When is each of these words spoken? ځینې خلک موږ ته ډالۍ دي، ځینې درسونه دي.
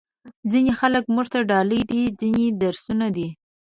ځینې 0.51 0.71
خلک 0.79 1.03
موږ 1.15 1.25
ته 1.33 1.39
ډالۍ 1.49 1.81
دي، 1.89 2.01
ځینې 2.19 2.45
درسونه 2.61 3.07
دي. 3.15 3.27